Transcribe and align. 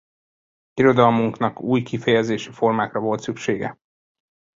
Irodalmunknak 0.73 1.61
új 1.61 1.81
kifejezési 1.81 2.51
formákra 2.51 2.99
volt 2.99 3.21
szüksége. 3.21 3.77